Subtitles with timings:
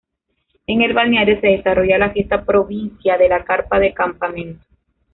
[0.65, 4.65] En el balneario se desarrolla la Fiesta Provincia de la Carpa de Campamento.